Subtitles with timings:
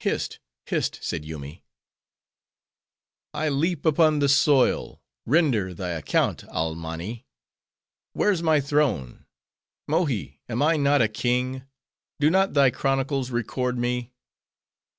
[0.00, 1.62] "Hist, hist," said Yoomy.
[3.34, 5.02] "I leap upon the soil!
[5.26, 7.26] Render thy account, Almanni!
[8.14, 9.26] Where's my throne?
[9.86, 11.64] Mohi, am I not a king?
[12.18, 14.10] Do not thy chronicles record me?